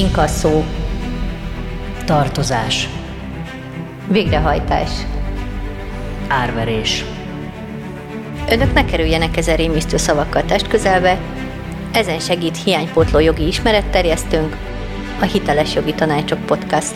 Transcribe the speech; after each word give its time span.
inkasszó, 0.00 0.64
tartozás, 2.04 2.88
végrehajtás, 4.08 4.90
árverés. 6.28 7.04
Önök 8.50 8.72
ne 8.72 8.84
kerüljenek 8.84 9.36
ezen 9.36 9.56
rémisztő 9.56 9.96
szavakkal 9.96 10.44
test 10.44 10.68
közelbe, 10.68 11.20
ezen 11.92 12.18
segít 12.18 12.62
hiánypótló 12.62 13.18
jogi 13.18 13.46
ismeretterjesztőnk, 13.46 14.56
a 15.20 15.24
Hiteles 15.24 15.74
Jogi 15.74 15.94
Tanácsok 15.94 16.46
Podcast. 16.46 16.94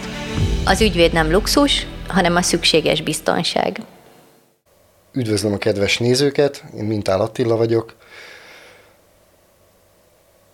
Az 0.64 0.80
ügyvéd 0.80 1.12
nem 1.12 1.30
luxus, 1.30 1.86
hanem 2.09 2.36
a 2.36 2.43
szükséges 2.43 3.02
biztonság. 3.02 3.80
Üdvözlöm 5.12 5.52
a 5.52 5.59
kedves 5.59 5.98
nézőket, 5.98 6.64
én 6.77 6.84
Mintál 6.84 7.21
Attila 7.21 7.57
vagyok, 7.57 7.96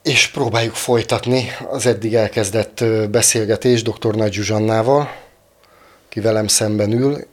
és 0.02 0.28
próbáljuk 0.28 0.74
folytatni 0.74 1.52
az 1.70 1.86
eddig 1.86 2.14
elkezdett 2.14 2.84
beszélgetést 3.10 3.90
dr. 3.90 4.14
Nagy 4.14 4.32
Zsuzsannával, 4.32 5.16
ki 6.08 6.20
velem 6.20 6.46
szemben 6.46 6.92
ül. 6.92 7.26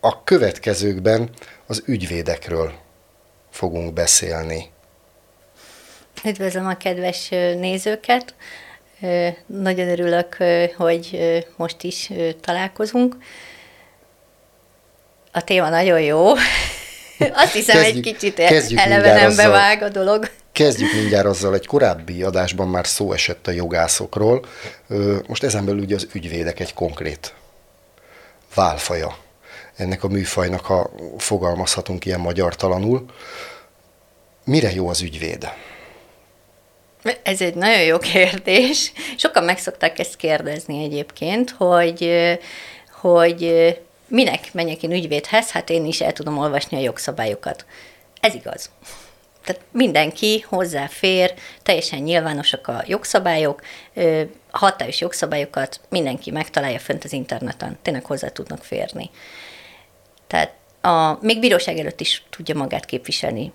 A 0.00 0.24
következőkben 0.24 1.30
az 1.66 1.82
ügyvédekről 1.86 2.72
fogunk 3.50 3.92
beszélni. 3.92 4.70
Üdvözlöm 6.24 6.66
a 6.66 6.76
kedves 6.76 7.28
nézőket! 7.58 8.34
Nagyon 9.46 9.88
örülök, 9.88 10.36
hogy 10.76 11.18
most 11.56 11.82
is 11.82 12.10
találkozunk. 12.40 13.16
A 15.32 15.44
téma 15.44 15.68
nagyon 15.68 16.00
jó. 16.00 16.32
Azt 17.42 17.52
hiszem, 17.52 17.82
kezdjük, 17.82 18.06
egy 18.06 18.12
kicsit 18.12 18.38
elevenembe 18.78 19.48
vág 19.48 19.82
a 19.82 19.88
dolog. 19.88 20.30
Kezdjük 20.60 20.92
mindjárt 20.92 21.26
azzal, 21.26 21.54
egy 21.54 21.66
korábbi 21.66 22.22
adásban 22.22 22.68
már 22.68 22.86
szó 22.86 23.12
esett 23.12 23.46
a 23.46 23.50
jogászokról, 23.50 24.44
most 25.26 25.42
ezen 25.42 25.64
belül 25.64 25.80
ugye 25.80 25.94
az 25.94 26.08
ügyvédek 26.12 26.60
egy 26.60 26.74
konkrét 26.74 27.34
válfaja 28.54 29.16
ennek 29.76 30.04
a 30.04 30.08
műfajnak, 30.08 30.64
ha 30.64 30.90
fogalmazhatunk 31.18 32.04
ilyen 32.04 32.20
magyartalanul. 32.20 33.04
Mire 34.44 34.72
jó 34.72 34.88
az 34.88 35.00
ügyvéd? 35.00 35.48
Ez 37.22 37.40
egy 37.40 37.54
nagyon 37.54 37.82
jó 37.82 37.98
kérdés. 37.98 38.92
Sokan 39.16 39.44
meg 39.44 39.58
szokták 39.58 39.98
ezt 39.98 40.16
kérdezni 40.16 40.84
egyébként, 40.84 41.50
hogy, 41.50 42.10
hogy 43.00 43.52
minek 44.06 44.52
menjek 44.52 44.82
én 44.82 44.92
ügyvédhez, 44.92 45.50
hát 45.50 45.70
én 45.70 45.86
is 45.86 46.00
el 46.00 46.12
tudom 46.12 46.38
olvasni 46.38 46.76
a 46.76 46.80
jogszabályokat. 46.80 47.64
Ez 48.20 48.34
igaz. 48.34 48.70
Tehát 49.44 49.62
mindenki 49.70 50.44
hozzáfér, 50.48 51.34
teljesen 51.62 51.98
nyilvánosak 51.98 52.68
a 52.68 52.82
jogszabályok, 52.86 53.62
hatályos 54.50 55.00
jogszabályokat 55.00 55.80
mindenki 55.88 56.30
megtalálja 56.30 56.78
fönt 56.78 57.04
az 57.04 57.12
interneten, 57.12 57.78
tényleg 57.82 58.04
hozzá 58.04 58.28
tudnak 58.28 58.64
férni. 58.64 59.10
Tehát 60.26 60.52
a, 60.80 61.18
még 61.20 61.40
bíróság 61.40 61.78
előtt 61.78 62.00
is 62.00 62.24
tudja 62.30 62.54
magát 62.54 62.84
képviselni 62.84 63.52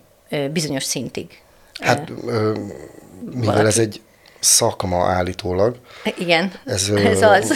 bizonyos 0.52 0.84
szintig. 0.84 1.42
Hát 1.80 2.10
mivel 2.10 3.46
valaki. 3.46 3.66
ez 3.66 3.78
egy 3.78 4.02
szakma 4.40 5.06
állítólag. 5.06 5.78
Igen, 6.18 6.54
ez, 6.66 6.90
ez 7.14 7.22
az. 7.22 7.54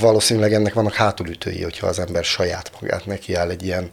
Valószínűleg 0.00 0.52
ennek 0.52 0.74
vannak 0.74 0.94
hátulütői, 0.94 1.62
hogyha 1.62 1.86
az 1.86 1.98
ember 1.98 2.24
saját 2.24 2.72
magát 2.80 3.06
nekiáll 3.06 3.50
egy 3.50 3.64
ilyen 3.64 3.90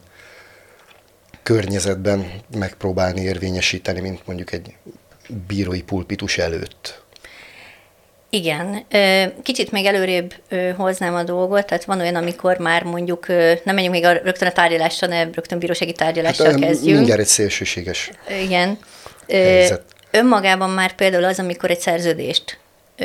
környezetben 1.46 2.30
megpróbálni 2.58 3.20
érvényesíteni, 3.20 4.00
mint 4.00 4.26
mondjuk 4.26 4.52
egy 4.52 4.74
bírói 5.46 5.82
pulpitus 5.82 6.38
előtt. 6.38 7.02
Igen, 8.30 8.86
kicsit 9.42 9.70
még 9.70 9.84
előrébb 9.84 10.34
hoznám 10.76 11.14
a 11.14 11.22
dolgot, 11.22 11.66
tehát 11.66 11.84
van 11.84 12.00
olyan, 12.00 12.14
amikor 12.14 12.58
már 12.58 12.82
mondjuk, 12.82 13.26
nem 13.64 13.74
menjünk 13.74 13.94
még 13.94 14.04
a, 14.04 14.12
rögtön 14.12 14.48
a 14.48 14.52
tárgyalásra, 14.52 15.06
ne 15.06 15.24
rögtön 15.24 15.58
bírósági 15.58 15.92
tárgyalással 15.92 16.50
hát, 16.50 16.60
kezdjünk. 16.60 16.96
Mindjárt 16.96 17.20
egy 17.20 17.26
szélsőséges 17.26 18.10
Igen. 18.42 18.78
Helyzet. 19.28 19.82
Önmagában 20.10 20.70
már 20.70 20.94
például 20.94 21.24
az, 21.24 21.38
amikor 21.38 21.70
egy 21.70 21.80
szerződést 21.80 22.58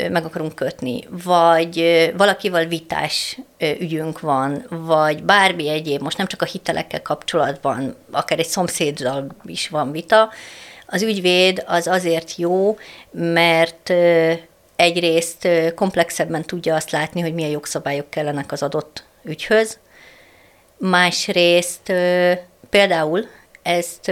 meg 0.09 0.25
akarunk 0.25 0.55
kötni, 0.55 1.03
vagy 1.23 2.11
valakival 2.17 2.65
vitás 2.65 3.39
ügyünk 3.79 4.19
van, 4.19 4.65
vagy 4.69 5.23
bármi 5.23 5.69
egyéb, 5.69 6.01
most 6.01 6.17
nem 6.17 6.27
csak 6.27 6.41
a 6.41 6.45
hitelekkel 6.45 7.01
kapcsolatban, 7.01 7.95
akár 8.11 8.39
egy 8.39 8.47
szomszéddal 8.47 9.27
is 9.45 9.69
van 9.69 9.91
vita, 9.91 10.29
az 10.87 11.01
ügyvéd 11.01 11.63
az 11.67 11.87
azért 11.87 12.35
jó, 12.35 12.77
mert 13.11 13.93
egyrészt 14.75 15.47
komplexebben 15.75 16.41
tudja 16.41 16.75
azt 16.75 16.91
látni, 16.91 17.21
hogy 17.21 17.33
milyen 17.33 17.49
jogszabályok 17.49 18.09
kellenek 18.09 18.51
az 18.51 18.63
adott 18.63 19.03
ügyhöz, 19.23 19.79
másrészt 20.77 21.93
például 22.69 23.27
ezt 23.61 24.11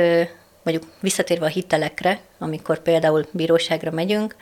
mondjuk 0.63 0.91
visszatérve 0.99 1.45
a 1.45 1.49
hitelekre, 1.49 2.19
amikor 2.39 2.79
például 2.81 3.25
bíróságra 3.31 3.91
megyünk, 3.91 4.35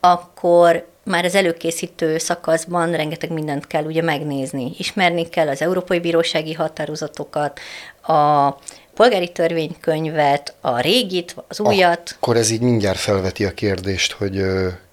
akkor 0.00 0.86
már 1.04 1.24
az 1.24 1.34
előkészítő 1.34 2.18
szakaszban 2.18 2.92
rengeteg 2.92 3.32
mindent 3.32 3.66
kell 3.66 3.84
ugye 3.84 4.02
megnézni. 4.02 4.72
Ismerni 4.78 5.28
kell 5.28 5.48
az 5.48 5.62
Európai 5.62 6.00
Bírósági 6.00 6.52
határozatokat, 6.52 7.60
a 8.02 8.50
polgári 8.94 9.32
törvénykönyvet, 9.32 10.54
a 10.60 10.80
régit, 10.80 11.34
az 11.48 11.60
újat. 11.60 12.16
Akkor 12.16 12.36
ez 12.36 12.50
így 12.50 12.60
mindjárt 12.60 12.98
felveti 12.98 13.44
a 13.44 13.50
kérdést, 13.50 14.12
hogy 14.12 14.44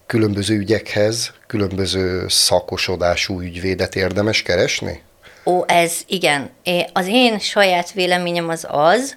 különböző 0.05 0.55
ügyekhez 0.55 1.33
különböző 1.47 2.25
szakosodású 2.27 3.41
ügyvédet 3.41 3.95
érdemes 3.95 4.41
keresni? 4.41 5.01
Ó, 5.45 5.63
ez 5.67 5.93
igen. 6.07 6.49
Az 6.93 7.07
én 7.07 7.39
saját 7.39 7.91
véleményem 7.91 8.49
az 8.49 8.67
az, 8.69 9.15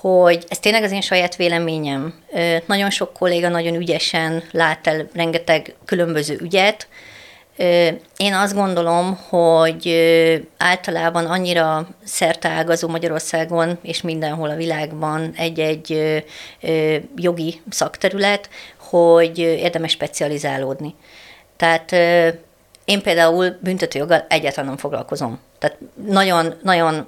hogy 0.00 0.44
ez 0.48 0.58
tényleg 0.58 0.82
az 0.82 0.92
én 0.92 1.00
saját 1.00 1.36
véleményem. 1.36 2.14
Nagyon 2.66 2.90
sok 2.90 3.12
kolléga 3.12 3.48
nagyon 3.48 3.74
ügyesen 3.74 4.42
lát 4.50 4.86
el 4.86 5.08
rengeteg 5.14 5.74
különböző 5.84 6.38
ügyet. 6.40 6.88
Én 8.16 8.34
azt 8.34 8.54
gondolom, 8.54 9.18
hogy 9.28 9.94
általában 10.58 11.26
annyira 11.26 11.88
szerteágazó 12.04 12.88
Magyarországon 12.88 13.78
és 13.82 14.00
mindenhol 14.02 14.50
a 14.50 14.56
világban 14.56 15.32
egy-egy 15.36 16.16
jogi 17.16 17.60
szakterület, 17.70 18.48
hogy 18.78 19.38
érdemes 19.38 19.90
specializálódni. 19.90 20.94
Tehát 21.56 21.92
én 22.84 23.02
például 23.02 23.58
büntetőjoggal 23.60 24.26
egyáltalán 24.28 24.68
nem 24.68 24.76
foglalkozom. 24.78 25.40
Tehát 25.58 25.78
nagyon, 26.06 26.54
nagyon 26.62 27.06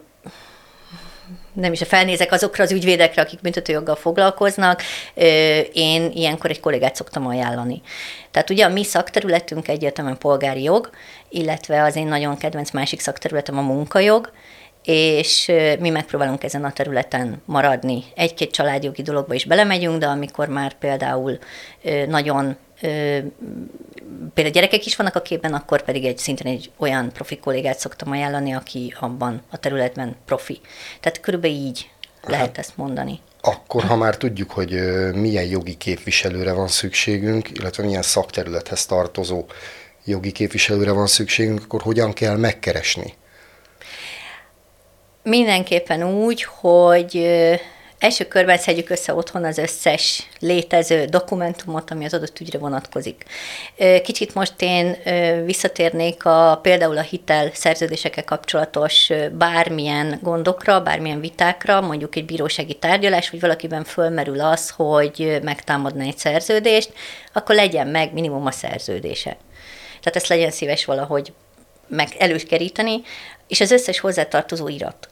nem 1.52 1.72
is 1.72 1.82
felnézek 1.82 2.32
azokra 2.32 2.64
az 2.64 2.72
ügyvédekre, 2.72 3.22
akik 3.22 3.40
büntetőjoggal 3.40 3.96
foglalkoznak, 3.96 4.82
én 5.72 6.10
ilyenkor 6.14 6.50
egy 6.50 6.60
kollégát 6.60 6.94
szoktam 6.94 7.26
ajánlani. 7.26 7.82
Tehát 8.30 8.50
ugye 8.50 8.64
a 8.64 8.68
mi 8.68 8.84
szakterületünk 8.84 9.68
egyértelműen 9.68 10.18
polgári 10.18 10.62
jog, 10.62 10.90
illetve 11.28 11.82
az 11.82 11.96
én 11.96 12.06
nagyon 12.06 12.36
kedvenc 12.36 12.70
másik 12.70 13.00
szakterületem 13.00 13.58
a 13.58 13.62
munkajog, 13.62 14.32
és 14.84 15.52
mi 15.78 15.90
megpróbálunk 15.90 16.44
ezen 16.44 16.64
a 16.64 16.72
területen 16.72 17.42
maradni. 17.44 18.04
Egy-két 18.14 18.50
családjogi 18.50 19.02
dologba 19.02 19.34
is 19.34 19.44
belemegyünk, 19.44 19.98
de 19.98 20.06
amikor 20.06 20.48
már 20.48 20.72
például 20.72 21.38
nagyon 22.06 22.56
például 24.34 24.54
gyerekek 24.54 24.86
is 24.86 24.96
vannak 24.96 25.14
a 25.14 25.22
képben, 25.22 25.54
akkor 25.54 25.82
pedig 25.82 26.04
egy 26.04 26.18
szintén 26.18 26.52
egy 26.52 26.70
olyan 26.76 27.12
profi 27.12 27.38
kollégát 27.38 27.78
szoktam 27.78 28.10
ajánlani, 28.10 28.54
aki 28.54 28.94
abban 29.00 29.42
a 29.50 29.56
területben 29.56 30.16
profi. 30.24 30.60
Tehát 31.00 31.20
körülbelül 31.20 31.56
így 31.56 31.90
lehet 32.26 32.46
hát, 32.46 32.58
ezt 32.58 32.76
mondani. 32.76 33.20
Akkor, 33.40 33.84
ha 33.84 33.96
már 33.96 34.16
tudjuk, 34.16 34.50
hogy 34.50 34.70
milyen 35.14 35.44
jogi 35.44 35.76
képviselőre 35.76 36.52
van 36.52 36.68
szükségünk, 36.68 37.50
illetve 37.50 37.84
milyen 37.84 38.02
szakterülethez 38.02 38.86
tartozó 38.86 39.44
jogi 40.04 40.32
képviselőre 40.32 40.92
van 40.92 41.06
szükségünk, 41.06 41.62
akkor 41.62 41.82
hogyan 41.82 42.12
kell 42.12 42.36
megkeresni? 42.36 43.14
Mindenképpen 45.22 46.04
úgy, 46.04 46.42
hogy 46.42 47.28
első 48.02 48.24
körben 48.24 48.58
szedjük 48.58 48.90
össze 48.90 49.14
otthon 49.14 49.44
az 49.44 49.58
összes 49.58 50.28
létező 50.38 51.04
dokumentumot, 51.04 51.90
ami 51.90 52.04
az 52.04 52.14
adott 52.14 52.40
ügyre 52.40 52.58
vonatkozik. 52.58 53.24
Kicsit 54.02 54.34
most 54.34 54.54
én 54.58 54.96
visszatérnék 55.44 56.24
a, 56.24 56.58
például 56.62 56.98
a 56.98 57.02
hitel 57.02 57.50
szerződésekkel 57.54 58.24
kapcsolatos 58.24 59.10
bármilyen 59.32 60.18
gondokra, 60.22 60.80
bármilyen 60.80 61.20
vitákra, 61.20 61.80
mondjuk 61.80 62.16
egy 62.16 62.24
bírósági 62.24 62.74
tárgyalás, 62.74 63.30
vagy 63.30 63.40
valakiben 63.40 63.84
fölmerül 63.84 64.40
az, 64.40 64.70
hogy 64.70 65.38
megtámadna 65.42 66.02
egy 66.02 66.18
szerződést, 66.18 66.92
akkor 67.32 67.54
legyen 67.54 67.86
meg 67.86 68.12
minimum 68.12 68.46
a 68.46 68.50
szerződése. 68.50 69.36
Tehát 70.00 70.16
ezt 70.16 70.28
legyen 70.28 70.50
szíves 70.50 70.84
valahogy 70.84 71.32
meg 71.88 72.08
előkeríteni, 72.18 73.02
és 73.48 73.60
az 73.60 73.70
összes 73.70 74.00
hozzátartozó 74.00 74.68
irat. 74.68 75.08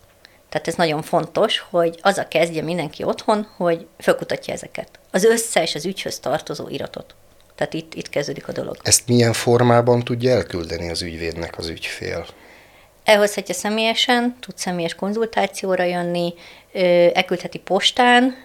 Tehát 0.51 0.69
ez 0.69 0.75
nagyon 0.75 1.03
fontos, 1.03 1.65
hogy 1.71 1.99
az 2.03 2.19
a 2.19 2.29
kezdje 2.29 2.63
mindenki 2.63 3.05
otthon, 3.05 3.47
hogy 3.57 3.87
fölkutatja 3.99 4.55
ezeket. 4.55 4.89
Az 5.11 5.25
összes 5.25 5.75
az 5.75 5.87
ügyhöz 5.87 6.19
tartozó 6.19 6.69
iratot. 6.69 7.15
Tehát 7.55 7.75
itt, 7.75 7.95
itt 7.95 8.09
kezdődik 8.09 8.49
a 8.49 8.53
dolog. 8.53 8.77
Ezt 8.83 9.09
milyen 9.09 9.33
formában 9.33 10.05
tudja 10.05 10.31
elküldeni 10.31 10.91
az 10.91 11.03
ügyvédnek 11.03 11.59
az 11.59 11.69
ügyfél? 11.69 12.27
Elhozhatja 13.05 13.55
személyesen, 13.55 14.37
tud 14.41 14.59
személyes 14.59 14.95
konzultációra 14.95 15.85
jönni, 15.85 16.35
elküldheti 17.13 17.59
postán, 17.59 18.37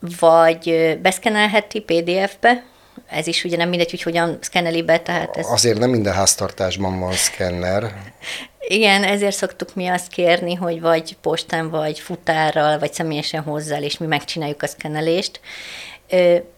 vagy 0.00 0.98
beszkenelheti 1.02 1.80
PDF-be, 1.80 2.64
ez 3.06 3.26
is 3.26 3.44
ugye 3.44 3.56
nem 3.56 3.68
mindegy, 3.68 3.90
hogy 3.90 4.02
hogyan 4.02 4.38
szkenneli 4.40 4.82
be, 4.82 5.00
tehát 5.00 5.36
ez... 5.36 5.46
Azért 5.50 5.78
nem 5.78 5.90
minden 5.90 6.12
háztartásban 6.12 7.00
van 7.00 7.12
szkenner. 7.12 7.82
Igen, 8.70 9.04
ezért 9.04 9.36
szoktuk 9.36 9.74
mi 9.74 9.86
azt 9.86 10.08
kérni, 10.08 10.54
hogy 10.54 10.80
vagy 10.80 11.16
postán, 11.20 11.70
vagy 11.70 12.00
futárral, 12.00 12.78
vagy 12.78 12.92
személyesen 12.92 13.42
hozzá, 13.42 13.78
és 13.78 13.98
mi 13.98 14.06
megcsináljuk 14.06 14.62
a 14.62 14.66
szkennelést. 14.66 15.40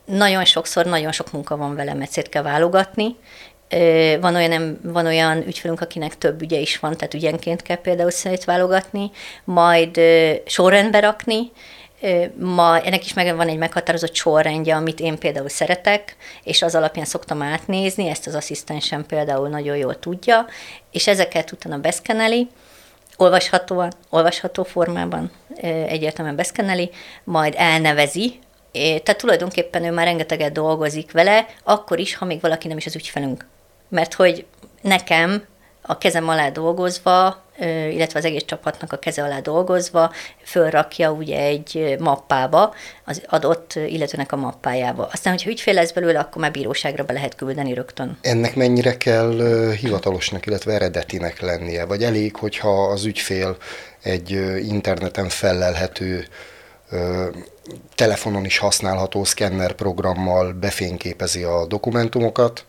Nagyon 0.05 0.45
sokszor 0.45 0.87
nagyon 0.87 1.13
sok 1.13 1.33
munka 1.33 1.57
van 1.57 1.75
vele, 1.75 1.95
mert 1.95 2.11
szét 2.11 2.29
kell 2.29 2.43
válogatni. 2.43 3.17
Van 4.21 4.35
olyan, 4.35 4.81
van 4.83 5.07
olyan 5.07 5.47
ügyfelünk, 5.47 5.81
akinek 5.81 6.19
több 6.19 6.43
ügye 6.43 6.59
is 6.59 6.79
van, 6.79 6.97
tehát 6.97 7.15
ügyenként 7.15 7.63
kell 7.63 7.81
például 7.81 8.11
szét 8.11 8.45
válogatni, 8.45 9.11
majd 9.45 10.01
sorrendbe 10.47 11.01
rakni, 11.01 11.51
Ma 12.35 12.81
ennek 12.81 13.05
is 13.05 13.13
meg 13.13 13.37
van 13.37 13.49
egy 13.49 13.57
meghatározott 13.57 14.15
sorrendje, 14.15 14.77
amit 14.77 15.01
én 15.01 15.19
például 15.19 15.49
szeretek, 15.49 16.17
és 16.43 16.63
az 16.63 16.75
alapján 16.75 17.05
szoktam 17.05 17.43
átnézni, 17.43 18.09
ezt 18.09 18.27
az 18.27 18.35
asszisztensem 18.35 19.07
például 19.07 19.49
nagyon 19.49 19.77
jól 19.77 19.99
tudja, 19.99 20.47
és 20.91 21.07
ezeket 21.07 21.53
utána 21.53 21.79
beszkeneli, 21.79 22.49
olvashatóan, 23.17 23.93
olvasható 24.09 24.63
formában 24.63 25.31
egyértelműen 25.63 26.37
beszkeneli, 26.37 26.91
majd 27.25 27.55
elnevezi, 27.57 28.39
tehát 28.73 29.17
tulajdonképpen 29.17 29.85
ő 29.85 29.91
már 29.91 30.07
rengeteget 30.07 30.53
dolgozik 30.53 31.13
vele, 31.13 31.47
akkor 31.65 31.99
is, 31.99 32.15
ha 32.15 32.25
még 32.25 32.41
valaki 32.41 32.69
nem 32.69 32.77
is 32.77 32.87
az 32.87 32.95
ügyfelünk. 32.95 33.47
Mert 33.89 34.15
hogy 34.15 34.47
nekem 34.81 35.45
a 35.83 35.99
kezem 35.99 36.29
alá 36.29 36.49
dolgozva, 36.49 37.45
illetve 37.91 38.19
az 38.19 38.25
egész 38.25 38.45
csapatnak 38.45 38.93
a 38.93 38.97
keze 38.97 39.23
alá 39.23 39.41
dolgozva, 39.41 40.13
fölrakja 40.45 41.11
ugye 41.11 41.39
egy 41.39 41.97
mappába, 41.99 42.75
az 43.05 43.23
adott 43.27 43.75
illetőnek 43.75 44.33
a 44.33 44.37
mappájába. 44.37 45.09
Aztán, 45.13 45.33
hogyha 45.33 45.51
ügyfél 45.51 45.75
lesz 45.75 45.93
belőle, 45.93 46.19
akkor 46.19 46.43
már 46.43 46.51
bíróságra 46.51 47.05
be 47.05 47.13
lehet 47.13 47.35
küldeni 47.35 47.75
rögtön. 47.75 48.19
Ennek 48.21 48.55
mennyire 48.55 48.97
kell 48.97 49.41
hivatalosnak, 49.81 50.47
illetve 50.47 50.73
eredetinek 50.73 51.41
lennie? 51.41 51.85
Vagy 51.85 52.05
elég, 52.05 52.37
hogyha 52.37 52.85
az 52.85 53.05
ügyfél 53.05 53.57
egy 54.03 54.31
interneten 54.69 55.29
fellelhető 55.29 56.27
telefonon 57.95 58.45
is 58.45 58.59
használható 58.59 59.25
szkenner 59.25 59.73
programmal 59.73 60.53
befényképezi 60.53 61.43
a 61.43 61.67
dokumentumokat, 61.67 62.65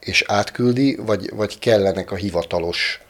és 0.00 0.24
átküldi, 0.26 0.96
vagy, 0.96 1.30
vagy 1.34 1.58
kellenek 1.58 2.10
a 2.10 2.14
hivatalos 2.14 3.00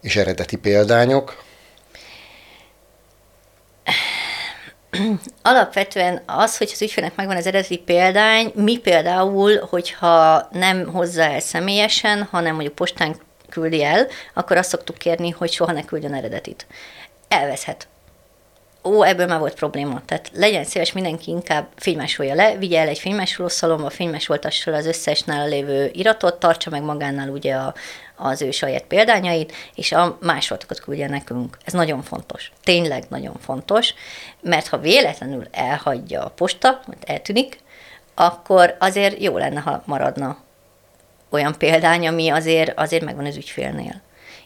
és 0.00 0.16
eredeti 0.16 0.56
példányok? 0.56 1.42
Alapvetően 5.42 6.22
az, 6.26 6.56
hogy 6.56 6.70
az 6.72 6.82
ügyfélnek 6.82 7.16
megvan 7.16 7.36
az 7.36 7.46
eredeti 7.46 7.78
példány, 7.78 8.52
mi 8.54 8.78
például, 8.78 9.66
hogyha 9.70 10.48
nem 10.52 10.86
hozza 10.92 11.22
el 11.22 11.40
személyesen, 11.40 12.28
hanem 12.30 12.54
mondjuk 12.54 12.74
postán 12.74 13.16
küldi 13.48 13.82
el, 13.82 14.06
akkor 14.34 14.56
azt 14.56 14.68
szoktuk 14.68 14.98
kérni, 14.98 15.30
hogy 15.30 15.52
soha 15.52 15.72
ne 15.72 15.84
küldjön 15.84 16.14
eredetit. 16.14 16.66
Elveszhet 17.28 17.88
ó, 18.84 19.02
ebből 19.02 19.26
már 19.26 19.38
volt 19.38 19.54
probléma. 19.54 20.02
Tehát 20.04 20.30
legyen 20.34 20.64
szíves, 20.64 20.92
mindenki 20.92 21.30
inkább 21.30 21.68
fénymásolja 21.76 22.34
le, 22.34 22.56
vigye 22.56 22.80
el 22.80 22.88
egy 22.88 22.98
fénymásolószalomba, 22.98 23.90
fénymásoltassa 23.90 24.72
az 24.72 24.86
összes 24.86 25.22
nála 25.22 25.46
lévő 25.46 25.90
iratot, 25.92 26.38
tartsa 26.38 26.70
meg 26.70 26.82
magánál 26.82 27.28
ugye 27.28 27.54
a, 27.54 27.74
az 28.20 28.42
ő 28.42 28.50
saját 28.50 28.82
példányait, 28.82 29.52
és 29.74 29.92
a 29.92 30.18
másolatokat 30.20 30.80
küldje 30.80 31.08
nekünk. 31.08 31.58
Ez 31.64 31.72
nagyon 31.72 32.02
fontos. 32.02 32.52
Tényleg 32.64 33.04
nagyon 33.08 33.36
fontos, 33.40 33.94
mert 34.40 34.68
ha 34.68 34.78
véletlenül 34.78 35.46
elhagyja 35.50 36.24
a 36.24 36.28
posta, 36.30 36.80
vagy 36.86 36.96
eltűnik, 37.06 37.58
akkor 38.14 38.76
azért 38.78 39.22
jó 39.22 39.38
lenne, 39.38 39.60
ha 39.60 39.82
maradna 39.84 40.38
olyan 41.30 41.54
példány, 41.58 42.06
ami 42.06 42.28
azért, 42.28 42.78
azért 42.78 43.04
megvan 43.04 43.26
az 43.26 43.36
ügyfélnél. 43.36 44.00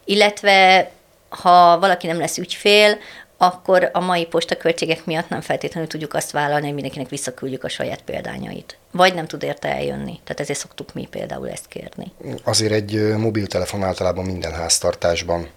Illetve 0.04 0.90
ha 1.28 1.78
valaki 1.78 2.06
nem 2.06 2.18
lesz 2.18 2.38
ügyfél, 2.38 2.98
akkor 3.46 3.90
a 3.92 4.00
mai 4.00 4.26
postaköltségek 4.26 5.04
miatt 5.04 5.28
nem 5.28 5.40
feltétlenül 5.40 5.88
tudjuk 5.88 6.14
azt 6.14 6.30
vállalni, 6.30 6.64
hogy 6.64 6.74
mindenkinek 6.74 7.08
visszaküldjük 7.08 7.64
a 7.64 7.68
saját 7.68 8.02
példányait. 8.02 8.78
Vagy 8.90 9.14
nem 9.14 9.26
tud 9.26 9.42
érte 9.42 9.68
eljönni. 9.68 10.20
Tehát 10.24 10.40
ezért 10.40 10.58
szoktuk 10.58 10.94
mi 10.94 11.06
például 11.10 11.50
ezt 11.50 11.66
kérni. 11.66 12.12
Azért 12.44 12.72
egy 12.72 13.14
mobiltelefon 13.16 13.82
általában 13.82 14.24
minden 14.24 14.52
háztartásban 14.52 15.48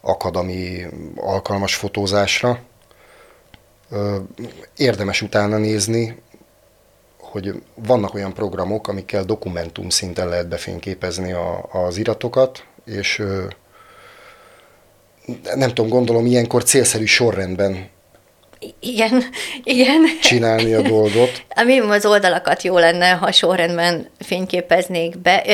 akad, 0.00 0.36
ami 0.36 0.86
alkalmas 1.16 1.74
fotózásra. 1.74 2.58
Érdemes 4.76 5.22
utána 5.22 5.56
nézni, 5.56 6.22
hogy 7.18 7.62
vannak 7.74 8.14
olyan 8.14 8.34
programok, 8.34 8.88
amikkel 8.88 9.24
dokumentum 9.24 9.88
szinten 9.88 10.28
lehet 10.28 10.48
befényképezni 10.48 11.32
a, 11.32 11.68
az 11.72 11.96
iratokat, 11.96 12.64
és 12.84 13.22
nem 15.54 15.68
tudom, 15.68 15.88
gondolom 15.88 16.26
ilyenkor 16.26 16.62
célszerű 16.62 17.04
sorrendben 17.04 17.88
igen, 18.80 19.24
igen. 19.62 20.02
csinálni 20.22 20.74
a 20.74 20.82
dolgot. 20.82 21.42
Ami 21.60 21.78
az 21.78 22.06
oldalakat 22.06 22.62
jó 22.62 22.78
lenne, 22.78 23.10
ha 23.10 23.32
sorrendben 23.32 24.08
fényképeznék 24.18 25.18
be, 25.18 25.44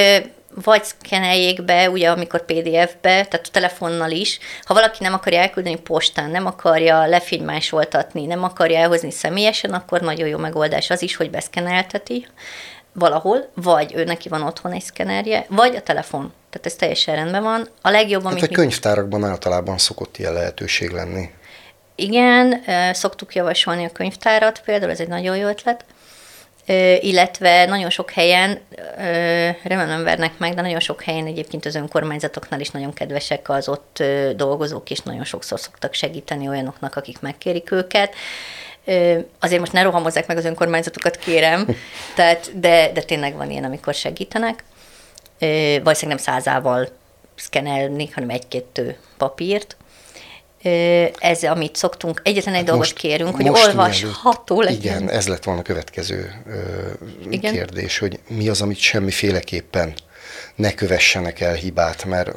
vagy 0.64 0.84
szkeneljék 0.84 1.64
be, 1.64 1.90
ugye 1.90 2.10
amikor 2.10 2.44
PDF-be, 2.44 2.98
tehát 3.00 3.46
a 3.46 3.50
telefonnal 3.52 4.10
is. 4.10 4.38
Ha 4.62 4.74
valaki 4.74 5.02
nem 5.02 5.14
akarja 5.14 5.40
elküldeni 5.40 5.76
postán, 5.76 6.30
nem 6.30 6.46
akarja 6.46 7.06
lefénymásoltatni, 7.06 8.26
nem 8.26 8.42
akarja 8.42 8.78
elhozni 8.78 9.10
személyesen, 9.10 9.70
akkor 9.70 10.00
nagyon 10.00 10.28
jó 10.28 10.38
megoldás 10.38 10.90
az 10.90 11.02
is, 11.02 11.16
hogy 11.16 11.30
beszkenelteti 11.30 12.26
valahol, 12.94 13.50
vagy 13.54 13.94
ő 13.94 14.04
neki 14.04 14.28
van 14.28 14.42
otthon 14.42 14.72
egy 14.72 14.82
szkenerje, 14.82 15.46
vagy 15.48 15.76
a 15.76 15.82
telefon. 15.82 16.32
Tehát 16.50 16.66
ez 16.66 16.74
teljesen 16.74 17.14
rendben 17.14 17.42
van. 17.42 17.68
A 17.82 17.90
legjobb, 17.90 18.24
amit... 18.24 18.40
Hát 18.40 18.50
a 18.50 18.54
könyvtárakban 18.54 19.24
általában 19.24 19.78
szokott 19.78 20.18
ilyen 20.18 20.32
lehetőség 20.32 20.90
lenni. 20.90 21.30
Igen, 21.94 22.62
szoktuk 22.92 23.34
javasolni 23.34 23.84
a 23.84 23.92
könyvtárat, 23.92 24.62
például 24.64 24.90
ez 24.90 25.00
egy 25.00 25.08
nagyon 25.08 25.36
jó 25.36 25.48
ötlet, 25.48 25.84
illetve 27.00 27.66
nagyon 27.66 27.90
sok 27.90 28.10
helyen, 28.10 28.60
remélem 29.62 29.88
nem 29.88 30.04
vernek 30.04 30.38
meg, 30.38 30.54
de 30.54 30.60
nagyon 30.60 30.80
sok 30.80 31.02
helyen 31.02 31.26
egyébként 31.26 31.66
az 31.66 31.74
önkormányzatoknál 31.74 32.60
is 32.60 32.70
nagyon 32.70 32.92
kedvesek 32.92 33.48
az 33.48 33.68
ott 33.68 34.02
dolgozók, 34.36 34.90
és 34.90 35.00
nagyon 35.00 35.24
sokszor 35.24 35.60
szoktak 35.60 35.94
segíteni 35.94 36.48
olyanoknak, 36.48 36.96
akik 36.96 37.20
megkérik 37.20 37.70
őket 37.70 38.14
azért 39.38 39.60
most 39.60 39.72
ne 39.72 39.82
rohamozzák 39.82 40.26
meg 40.26 40.36
az 40.36 40.44
önkormányzatokat, 40.44 41.16
kérem, 41.16 41.66
tehát, 42.16 42.60
de, 42.60 42.90
de 42.92 43.02
tényleg 43.02 43.34
van 43.36 43.50
ilyen, 43.50 43.64
amikor 43.64 43.94
segítenek. 43.94 44.64
Valószínűleg 45.38 46.00
nem 46.02 46.16
százával 46.16 46.88
szkenelni, 47.34 48.10
hanem 48.14 48.30
egy-kettő 48.30 48.96
papírt. 49.16 49.76
Ez, 51.18 51.42
amit 51.42 51.76
szoktunk, 51.76 52.20
egyetlen 52.24 52.54
egy 52.54 52.60
hát 52.60 52.68
dolgot 52.68 52.92
kérünk, 52.92 53.34
hogy 53.34 53.48
olvasható 53.48 54.60
legyen. 54.60 54.80
Igen, 54.80 55.10
ez 55.10 55.28
lett 55.28 55.44
volna 55.44 55.60
a 55.60 55.64
következő 55.64 56.42
igen? 57.30 57.52
kérdés, 57.52 57.98
hogy 57.98 58.18
mi 58.28 58.48
az, 58.48 58.62
amit 58.62 58.78
semmiféleképpen 58.78 59.94
ne 60.54 60.74
kövessenek 60.74 61.40
el 61.40 61.54
hibát, 61.54 62.04
mert 62.04 62.30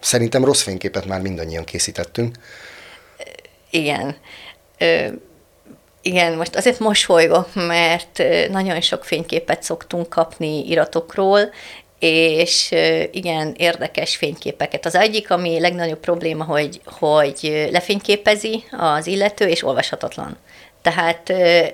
szerintem 0.00 0.44
rossz 0.44 0.62
fényképet 0.62 1.06
már 1.06 1.20
mindannyian 1.20 1.64
készítettünk. 1.64 2.36
Igen. 3.70 4.16
Igen, 6.02 6.36
most 6.36 6.56
azért 6.56 6.78
mosolygok, 6.78 7.54
mert 7.54 8.22
nagyon 8.50 8.80
sok 8.80 9.04
fényképet 9.04 9.62
szoktunk 9.62 10.08
kapni 10.08 10.68
iratokról, 10.68 11.40
és 11.98 12.74
igen, 13.10 13.54
érdekes 13.56 14.16
fényképeket. 14.16 14.86
Az 14.86 14.94
egyik, 14.94 15.30
ami 15.30 15.60
legnagyobb 15.60 16.00
probléma, 16.00 16.44
hogy, 16.44 16.80
hogy 16.84 17.68
lefényképezi 17.72 18.64
az 18.70 19.06
illető, 19.06 19.46
és 19.46 19.64
olvashatatlan. 19.64 20.36
Tehát 20.82 21.30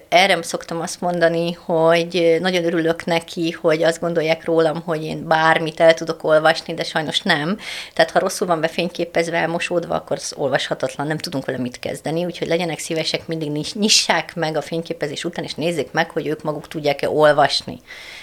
erre 0.09 0.43
szoktam 0.43 0.81
azt 0.81 1.01
mondani, 1.01 1.53
hogy 1.53 2.37
nagyon 2.41 2.65
örülök 2.65 3.05
neki, 3.05 3.51
hogy 3.51 3.83
azt 3.83 4.01
gondolják 4.01 4.45
rólam, 4.45 4.83
hogy 4.83 5.05
én 5.05 5.27
bármit 5.27 5.81
el 5.81 5.95
tudok 5.95 6.25
olvasni, 6.25 6.75
de 6.75 6.85
sajnos 6.85 7.21
nem. 7.21 7.59
Tehát 7.95 8.11
ha 8.11 8.19
rosszul 8.19 8.47
van 8.47 8.61
befényképezve, 8.61 9.37
elmosódva, 9.37 9.95
akkor 9.95 10.17
az 10.17 10.33
olvashatatlan, 10.37 11.07
nem 11.07 11.19
tudunk 11.19 11.45
vele 11.45 11.59
mit 11.59 11.79
kezdeni, 11.79 12.25
úgyhogy 12.25 12.49
legyenek 12.49 12.79
szívesek, 12.79 13.27
mindig 13.27 13.67
nyissák 13.75 14.35
meg 14.35 14.57
a 14.57 14.63
fényképezés 14.63 15.25
után, 15.25 15.45
és 15.45 15.55
nézzék 15.55 15.93
meg, 15.93 16.11
hogy 16.11 16.27
ők 16.27 16.43
maguk 16.43 16.69
tudják-e 16.69 17.11
olvasni. 17.11 17.81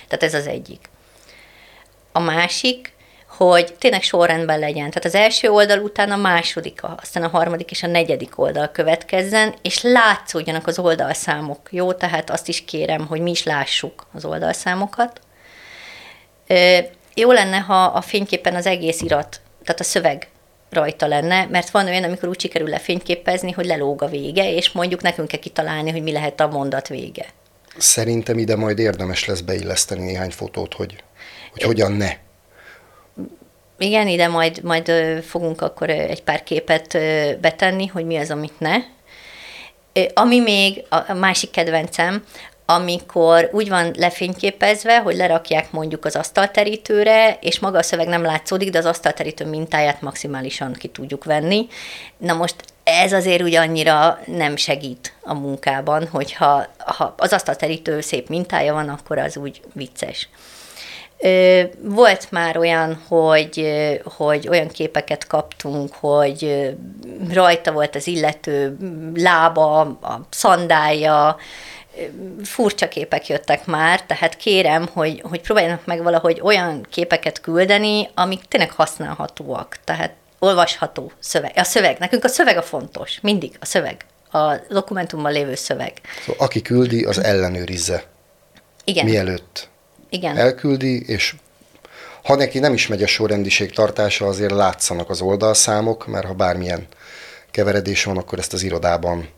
Tehát 0.08 0.24
ez 0.24 0.34
az 0.34 0.48
egyik. 0.48 0.90
A 2.12 2.20
másik, 2.20 2.93
hogy 3.50 3.76
tényleg 3.80 4.02
sorrendben 4.02 4.60
legyen. 4.60 4.90
Tehát 4.90 5.06
az 5.06 5.16
első 5.16 5.50
oldal 5.50 5.80
után 5.80 6.12
a 6.12 6.16
második, 6.16 6.82
aztán 7.02 7.24
a 7.24 7.28
harmadik 7.28 7.72
és 7.72 7.84
a 7.84 7.88
negyedik 7.88 8.40
oldal 8.40 8.72
következzen, 8.72 9.54
és 9.62 9.82
látszódjanak 9.82 10.68
az 10.68 10.80
oldalszámok. 10.80 11.60
Jó, 11.72 11.94
tehát 11.94 12.30
azt 12.30 12.48
is 12.48 12.66
kérem, 12.66 13.08
hogy 13.08 13.22
mi 13.22 13.32
is 13.32 13.44
lássuk 13.44 14.08
az 14.14 14.26
oldalszámokat. 14.26 15.20
Jó 17.14 17.32
lenne, 17.32 17.58
ha 17.58 17.84
a 17.84 18.02
fényképen 18.02 18.56
az 18.56 18.66
egész 18.66 19.02
irat, 19.02 19.42
tehát 19.64 19.80
a 19.80 19.84
szöveg 19.84 20.28
rajta 20.70 21.08
lenne, 21.08 21.46
mert 21.46 21.70
van 21.70 21.86
olyan, 21.86 22.04
amikor 22.04 22.30
úgy 22.30 22.40
sikerül 22.40 22.70
lefényképezni, 22.70 23.52
hogy 23.52 23.66
lelóg 23.66 24.02
a 24.02 24.08
vége, 24.08 24.54
és 24.54 24.72
mondjuk 24.72 25.02
nekünk 25.02 25.28
kell 25.28 25.40
kitalálni, 25.40 25.92
hogy 25.92 26.04
mi 26.04 26.12
lehet 26.12 26.40
a 26.40 26.48
mondat 26.48 26.88
vége. 26.88 27.26
Szerintem 27.78 28.38
ide 28.38 28.56
majd 28.56 28.80
érdemes 28.80 29.26
lesz 29.26 29.42
beilleszteni 29.42 30.04
néhány 30.04 30.32
fotót, 30.32 30.74
hogy, 30.74 31.04
hogy 31.52 31.64
hogyan 31.64 31.92
ne. 31.92 32.23
Igen, 33.78 34.08
ide 34.08 34.28
majd, 34.28 34.64
majd 34.64 34.92
fogunk 35.28 35.62
akkor 35.62 35.90
egy 35.90 36.24
pár 36.24 36.44
képet 36.44 36.98
betenni, 37.40 37.86
hogy 37.88 38.06
mi 38.06 38.18
az, 38.18 38.32
amit 38.32 38.60
ne. 38.60 38.76
Ami 40.14 40.40
még 40.40 40.84
a 40.90 41.14
másik 41.14 41.52
kedvencem, 41.52 42.24
amikor 42.66 43.50
úgy 43.52 43.70
van 43.70 43.94
lefényképezve, 43.98 45.00
hogy 45.00 45.16
lerakják 45.16 45.72
mondjuk 45.72 46.06
az 46.06 46.16
asztalterítőre, 46.16 47.38
és 47.42 47.60
maga 47.60 47.78
a 47.78 47.84
szöveg 47.84 48.08
nem 48.08 48.24
látszódik, 48.24 48.70
de 48.70 48.78
az 48.78 48.86
asztalterítő 48.86 49.46
mintáját 49.46 50.02
maximálisan 50.02 50.74
ki 50.74 50.88
tudjuk 50.88 51.24
venni. 51.24 51.68
Na 52.18 52.34
most 52.34 52.56
ez 52.84 53.14
azért 53.14 53.42
úgy 53.42 53.56
annyira 53.56 54.20
nem 54.26 54.56
segít 54.56 55.14
a 55.22 55.34
munkában, 55.34 56.08
hogyha 56.08 56.66
ha 56.78 57.14
az 57.18 57.34
asztalterítő 57.34 58.02
szép 58.02 58.30
mintája 58.30 58.74
van, 58.74 58.90
akkor 58.90 59.18
az 59.18 59.38
úgy 59.38 59.62
vicces. 59.74 60.30
Volt 61.82 62.32
már 62.32 62.58
olyan, 62.58 63.02
hogy, 63.08 63.68
hogy 64.04 64.48
olyan 64.48 64.68
képeket 64.68 65.28
kaptunk, 65.28 65.94
hogy 65.94 66.74
rajta 67.34 67.72
volt 67.72 67.96
az 67.96 68.08
illető 68.08 68.78
lába, 69.14 69.80
a 69.80 70.28
szandája, 70.30 71.38
furcsa 72.44 72.88
képek 72.88 73.28
jöttek 73.28 73.66
már, 73.66 74.06
tehát 74.06 74.36
kérem, 74.36 74.88
hogy, 74.94 75.22
hogy 75.30 75.42
próbáljanak 75.42 75.86
meg 75.86 76.04
valahogy 76.04 76.40
olyan 76.44 76.88
képeket 76.90 77.42
küldeni, 77.42 78.10
amik 78.14 78.42
tényleg 78.48 78.72
használhatóak, 78.72 79.78
tehát 79.84 80.14
olvasható 80.40 81.12
szöveg. 81.20 81.52
A 81.56 81.64
szöveg, 81.64 82.00
nekünk 82.00 82.24
a 82.24 82.28
szöveg 82.28 82.58
a 82.58 82.62
fontos, 82.62 83.20
mindig 83.22 83.58
a 83.60 83.66
szöveg, 83.66 84.06
a 84.32 84.56
dokumentumban 84.70 85.32
lévő 85.32 85.56
szöveg. 85.56 85.94
Szóval 86.26 86.46
aki 86.46 86.62
küldi, 86.62 87.04
az 87.04 87.24
ellenőrizze. 87.24 88.04
Igen. 88.84 89.06
Mielőtt 89.06 89.72
Igen. 90.14 90.38
elküldi, 90.38 91.04
és 91.06 91.36
ha 92.24 92.36
neki 92.36 92.60
nem 92.60 92.74
is 92.74 92.88
megy 92.88 93.04
a 93.04 93.08
sorrendiség 93.08 93.72
tartása, 93.72 94.26
azért 94.26 94.52
látszanak 94.52 95.10
az 95.10 95.22
oldalszámok, 95.22 96.08
mert 96.08 96.26
ha 96.26 96.34
bármilyen 96.34 96.88
keveredés 97.52 98.04
van, 98.04 98.18
akkor 98.18 98.40
ezt 98.40 98.54
az 98.54 98.64
irodában 98.64 99.30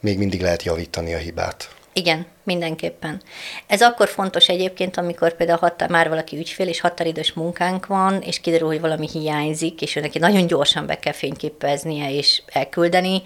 még 0.00 0.18
mindig 0.18 0.40
lehet 0.40 0.62
javítani 0.62 1.14
a 1.14 1.18
hibát. 1.18 1.68
Igen, 1.92 2.26
mindenképpen. 2.42 3.22
Ez 3.66 3.82
akkor 3.82 4.08
fontos 4.08 4.48
egyébként, 4.48 4.96
amikor 4.96 5.36
például 5.36 5.58
határ, 5.58 5.90
már 5.90 6.08
valaki 6.08 6.36
ügyfél, 6.36 6.68
és 6.68 6.80
határidős 6.80 7.32
munkánk 7.32 7.86
van, 7.86 8.20
és 8.20 8.40
kiderül, 8.40 8.66
hogy 8.66 8.80
valami 8.80 9.08
hiányzik, 9.12 9.82
és 9.82 9.96
ő 9.96 10.00
neki 10.00 10.18
nagyon 10.18 10.46
gyorsan 10.46 10.86
be 10.86 10.98
kell 10.98 11.12
fényképeznie 11.12 12.14
és 12.14 12.42
elküldeni, 12.46 13.22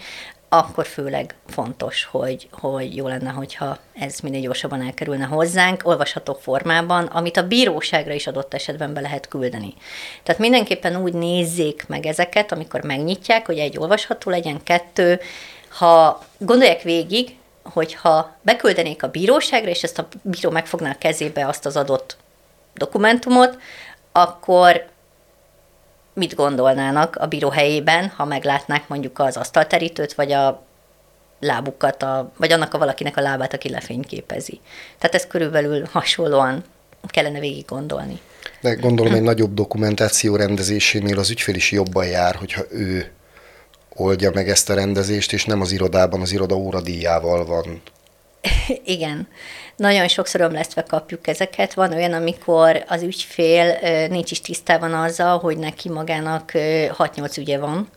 akkor 0.59 0.87
főleg 0.87 1.35
fontos, 1.47 2.05
hogy, 2.05 2.49
hogy 2.53 2.97
jó 2.97 3.07
lenne, 3.07 3.31
hogyha 3.31 3.79
ez 3.95 4.19
minél 4.21 4.41
gyorsabban 4.41 4.83
elkerülne 4.83 5.25
hozzánk, 5.25 5.81
olvasható 5.85 6.35
formában, 6.35 7.05
amit 7.05 7.37
a 7.37 7.47
bíróságra 7.47 8.13
is 8.13 8.27
adott 8.27 8.55
esetben 8.55 8.93
be 8.93 9.01
lehet 9.01 9.29
küldeni. 9.29 9.75
Tehát 10.23 10.41
mindenképpen 10.41 10.97
úgy 10.97 11.13
nézzék 11.13 11.85
meg 11.89 12.07
ezeket, 12.07 12.53
amikor 12.53 12.83
megnyitják, 12.83 13.47
hogy 13.47 13.59
egy 13.59 13.79
olvasható 13.79 14.31
legyen, 14.31 14.63
kettő, 14.63 15.21
ha 15.69 16.23
gondolják 16.39 16.83
végig, 16.83 17.37
hogyha 17.63 18.37
beküldenék 18.43 19.03
a 19.03 19.11
bíróságra, 19.11 19.71
és 19.71 19.83
ezt 19.83 19.99
a 19.99 20.09
bíró 20.23 20.51
megfogná 20.51 20.91
a 20.91 20.99
kezébe 20.99 21.47
azt 21.47 21.67
az 21.67 21.77
adott 21.77 22.17
dokumentumot, 22.75 23.59
akkor 24.13 24.93
mit 26.15 26.35
gondolnának 26.35 27.17
a 27.17 27.27
bíró 27.27 27.49
helyében, 27.49 28.09
ha 28.09 28.25
meglátnák 28.25 28.89
mondjuk 28.89 29.19
az 29.19 29.37
asztalterítőt, 29.37 30.15
vagy 30.15 30.33
a 30.33 30.63
lábukat, 31.41 32.03
a, 32.03 32.33
vagy 32.37 32.53
annak 32.53 32.75
a 32.75 32.79
valakinek 32.79 33.17
a 33.17 33.21
lábát, 33.21 33.55
aki 33.55 33.71
lefényképezi. 33.71 34.61
Tehát 34.99 35.15
ezt 35.15 35.29
körülbelül 35.29 35.85
hasonlóan 35.91 36.65
kellene 37.07 37.41
végig 37.41 37.65
gondolni. 37.65 38.21
De 38.61 38.75
gondolom 38.75 39.15
egy 39.15 39.23
nagyobb 39.23 39.55
dokumentáció 39.55 40.37
rendezésénél 40.37 41.19
az 41.19 41.31
ügyfél 41.31 41.55
is 41.55 41.73
jobban 41.73 42.07
jár, 42.07 42.35
hogyha 42.35 42.63
ő 42.71 43.11
oldja 43.95 44.31
meg 44.35 44.49
ezt 44.49 44.71
a 44.71 44.75
rendezést, 44.75 45.33
és 45.33 45.45
nem 45.45 45.61
az 45.61 45.73
irodában 45.73 46.21
az 46.21 46.33
iroda 46.33 46.55
óradíjával 46.55 47.45
van. 47.45 47.83
Igen. 48.85 49.29
Nagyon 49.77 50.09
sokszor 50.09 50.41
ömlesztve 50.41 50.83
kapjuk 50.83 51.27
ezeket. 51.27 51.75
Van 51.75 51.93
olyan, 51.93 52.13
amikor 52.13 52.85
az 52.89 53.03
ügyfél 53.03 53.79
nincs 54.09 54.31
is 54.31 54.41
tisztában 54.41 54.95
azzal, 54.95 55.39
hogy 55.39 55.57
neki 55.57 55.89
magának 55.89 56.51
6-8 56.55 57.39
ügye 57.39 57.59
van, 57.59 57.89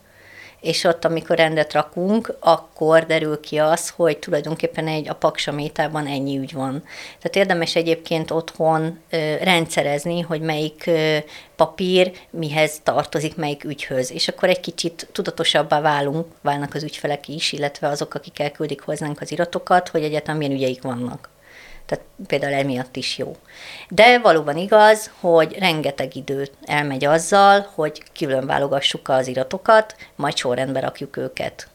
és 0.60 0.84
ott, 0.84 1.04
amikor 1.04 1.36
rendet 1.36 1.72
rakunk, 1.72 2.36
akkor 2.40 3.06
derül 3.06 3.40
ki 3.40 3.58
az, 3.58 3.88
hogy 3.88 4.18
tulajdonképpen 4.18 4.86
egy 4.86 5.08
a 5.08 5.14
paksamétában 5.14 6.06
ennyi 6.06 6.38
ügy 6.38 6.52
van. 6.52 6.82
Tehát 7.18 7.36
érdemes 7.36 7.76
egyébként 7.76 8.30
otthon 8.30 8.98
ö, 9.10 9.34
rendszerezni, 9.36 10.20
hogy 10.20 10.40
melyik 10.40 10.84
ö, 10.86 11.16
papír 11.56 12.12
mihez 12.30 12.80
tartozik, 12.82 13.36
melyik 13.36 13.64
ügyhöz. 13.64 14.12
És 14.12 14.28
akkor 14.28 14.48
egy 14.48 14.60
kicsit 14.60 15.08
tudatosabbá 15.12 15.80
válunk, 15.80 16.26
válnak 16.40 16.74
az 16.74 16.82
ügyfelek 16.82 17.28
is, 17.28 17.52
illetve 17.52 17.88
azok, 17.88 18.14
akik 18.14 18.38
elküldik 18.38 18.80
hozzánk 18.80 19.20
az 19.20 19.32
iratokat, 19.32 19.88
hogy 19.88 20.02
egyáltalán 20.02 20.36
milyen 20.36 20.52
ügyeik 20.52 20.82
vannak. 20.82 21.28
Tehát 21.88 22.04
például 22.26 22.52
emiatt 22.54 22.96
is 22.96 23.18
jó. 23.18 23.36
De 23.88 24.18
valóban 24.18 24.56
igaz, 24.56 25.10
hogy 25.20 25.56
rengeteg 25.58 26.16
idő 26.16 26.48
elmegy 26.64 27.04
azzal, 27.04 27.70
hogy 27.74 28.02
külön 28.18 28.46
válogassuk 28.46 29.08
az 29.08 29.26
iratokat, 29.26 29.96
majd 30.16 30.36
sorrendbe 30.36 30.80
rakjuk 30.80 31.16
őket. 31.16 31.68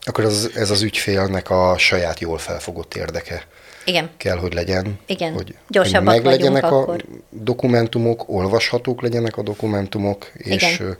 Akkor 0.00 0.24
ez, 0.24 0.50
ez 0.54 0.70
az 0.70 0.82
ügyfélnek 0.82 1.50
a 1.50 1.78
saját 1.78 2.20
jól 2.20 2.38
felfogott 2.38 2.94
érdeke. 2.94 3.46
Igen. 3.84 4.10
Kell, 4.16 4.36
hogy 4.36 4.54
legyen. 4.54 4.98
Igen. 5.06 5.32
Hogy, 5.32 5.54
Gyorsabbak 5.68 6.14
hogy 6.14 6.22
meg 6.22 6.32
legyenek 6.32 6.64
a 6.64 6.78
akkor. 6.78 7.04
dokumentumok, 7.30 8.24
olvashatók 8.26 9.02
legyenek 9.02 9.36
a 9.36 9.42
dokumentumok, 9.42 10.30
és, 10.34 10.78
Igen. 10.78 10.98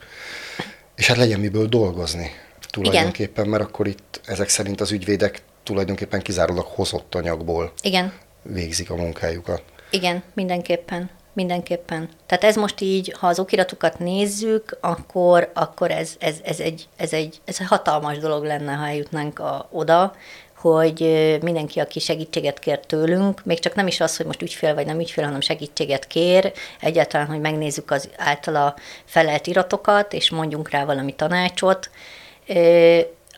és 0.96 1.06
hát 1.06 1.16
legyen 1.16 1.40
miből 1.40 1.66
dolgozni 1.66 2.30
tulajdonképpen, 2.70 3.46
mert 3.46 3.62
akkor 3.62 3.86
itt 3.86 4.20
ezek 4.24 4.48
szerint 4.48 4.80
az 4.80 4.90
ügyvédek 4.90 5.42
tulajdonképpen 5.64 6.22
kizárólag 6.22 6.66
hozott 6.66 7.14
anyagból 7.14 7.72
Igen. 7.82 8.12
végzik 8.42 8.90
a 8.90 8.96
munkájukat. 8.96 9.62
Igen, 9.90 10.22
mindenképpen. 10.34 11.10
Mindenképpen. 11.32 12.08
Tehát 12.26 12.44
ez 12.44 12.56
most 12.56 12.80
így, 12.80 13.14
ha 13.18 13.26
az 13.26 13.38
okiratokat 13.38 13.98
nézzük, 13.98 14.78
akkor, 14.80 15.50
akkor 15.54 15.90
ez, 15.90 16.14
ez, 16.18 16.36
ez, 16.44 16.60
egy, 16.60 16.88
ez, 16.96 17.12
egy, 17.12 17.40
ez 17.44 17.56
egy 17.60 17.66
hatalmas 17.66 18.18
dolog 18.18 18.44
lenne, 18.44 18.72
ha 18.72 18.86
eljutnánk 18.86 19.38
a, 19.38 19.68
oda, 19.70 20.14
hogy 20.56 21.00
mindenki, 21.42 21.80
aki 21.80 22.00
segítséget 22.00 22.58
kér 22.58 22.80
tőlünk, 22.80 23.44
még 23.44 23.58
csak 23.58 23.74
nem 23.74 23.86
is 23.86 24.00
az, 24.00 24.16
hogy 24.16 24.26
most 24.26 24.42
ügyfél 24.42 24.74
vagy 24.74 24.86
nem 24.86 25.00
ügyfél, 25.00 25.24
hanem 25.24 25.40
segítséget 25.40 26.06
kér, 26.06 26.52
egyáltalán, 26.80 27.26
hogy 27.26 27.40
megnézzük 27.40 27.90
az 27.90 28.08
általa 28.16 28.74
felelt 29.04 29.46
iratokat, 29.46 30.12
és 30.12 30.30
mondjunk 30.30 30.70
rá 30.70 30.84
valami 30.84 31.14
tanácsot, 31.14 31.90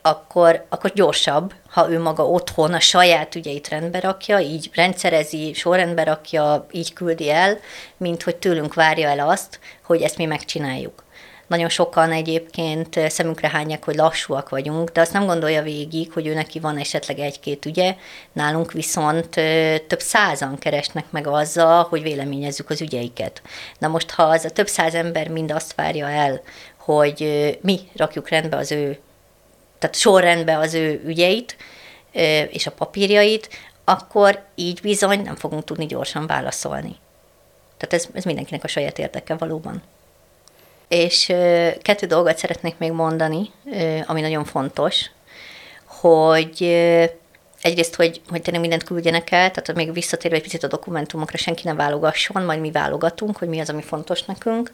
akkor, 0.06 0.64
akkor 0.68 0.92
gyorsabb, 0.92 1.54
ha 1.68 1.90
ő 1.90 2.00
maga 2.00 2.28
otthon 2.28 2.72
a 2.72 2.80
saját 2.80 3.34
ügyeit 3.34 3.68
rendbe 3.68 4.00
rakja, 4.00 4.38
így 4.38 4.70
rendszerezi, 4.74 5.52
sorrendbe 5.52 6.04
rakja, 6.04 6.66
így 6.70 6.92
küldi 6.92 7.30
el, 7.30 7.58
mint 7.96 8.22
hogy 8.22 8.36
tőlünk 8.36 8.74
várja 8.74 9.08
el 9.08 9.28
azt, 9.28 9.60
hogy 9.82 10.02
ezt 10.02 10.16
mi 10.16 10.24
megcsináljuk. 10.24 11.04
Nagyon 11.46 11.68
sokan 11.68 12.12
egyébként 12.12 13.00
szemünkre 13.10 13.48
hányják, 13.48 13.84
hogy 13.84 13.94
lassúak 13.94 14.48
vagyunk, 14.48 14.90
de 14.90 15.00
azt 15.00 15.12
nem 15.12 15.26
gondolja 15.26 15.62
végig, 15.62 16.12
hogy 16.12 16.26
ő 16.26 16.34
neki 16.34 16.60
van 16.60 16.76
esetleg 16.76 17.18
egy-két 17.18 17.66
ügye, 17.66 17.94
nálunk 18.32 18.72
viszont 18.72 19.36
ö, 19.36 19.74
több 19.86 20.00
százan 20.00 20.58
keresnek 20.58 21.04
meg 21.10 21.26
azzal, 21.26 21.86
hogy 21.88 22.02
véleményezzük 22.02 22.70
az 22.70 22.80
ügyeiket. 22.80 23.42
Na 23.78 23.88
most, 23.88 24.10
ha 24.10 24.22
az 24.22 24.44
a 24.44 24.50
több 24.50 24.68
száz 24.68 24.94
ember 24.94 25.28
mind 25.28 25.50
azt 25.50 25.74
várja 25.74 26.08
el, 26.08 26.40
hogy 26.76 27.22
ö, 27.22 27.48
mi 27.60 27.80
rakjuk 27.96 28.28
rendbe 28.28 28.56
az 28.56 28.72
ő 28.72 28.98
tehát 29.78 29.96
sorrendbe 29.96 30.58
az 30.58 30.74
ő 30.74 31.02
ügyeit 31.04 31.56
és 32.50 32.66
a 32.66 32.70
papírjait, 32.70 33.48
akkor 33.84 34.44
így 34.54 34.80
bizony 34.80 35.22
nem 35.22 35.36
fogunk 35.36 35.64
tudni 35.64 35.86
gyorsan 35.86 36.26
válaszolni. 36.26 36.96
Tehát 37.76 37.94
ez, 37.94 38.08
ez 38.12 38.24
mindenkinek 38.24 38.64
a 38.64 38.68
saját 38.68 38.98
érdeke 38.98 39.34
valóban. 39.34 39.82
És 40.88 41.26
kettő 41.82 42.06
dolgot 42.06 42.38
szeretnék 42.38 42.78
még 42.78 42.92
mondani, 42.92 43.50
ami 44.06 44.20
nagyon 44.20 44.44
fontos, 44.44 45.10
hogy 45.84 46.62
egyrészt, 47.62 47.94
hogy, 47.94 48.20
hogy 48.28 48.42
tényleg 48.42 48.60
mindent 48.60 48.84
küldjenek 48.84 49.30
el, 49.30 49.50
tehát 49.50 49.74
még 49.74 49.92
visszatérve 49.92 50.36
egy 50.36 50.42
picit 50.42 50.62
a 50.62 50.68
dokumentumokra, 50.68 51.38
senki 51.38 51.62
ne 51.64 51.74
válogasson, 51.74 52.42
majd 52.42 52.60
mi 52.60 52.70
válogatunk, 52.70 53.36
hogy 53.36 53.48
mi 53.48 53.60
az, 53.60 53.70
ami 53.70 53.82
fontos 53.82 54.22
nekünk. 54.22 54.72